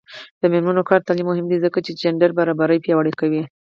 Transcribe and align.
د 0.41 0.43
میرمنو 0.53 0.87
کار 0.89 0.99
او 1.01 1.05
تعلیم 1.07 1.27
مهم 1.29 1.45
دی 1.47 1.57
ځکه 1.65 1.77
چې 1.85 1.97
جنډر 2.01 2.29
برابري 2.39 2.79
پیاوړې 2.85 3.13
کوي. 3.19 3.41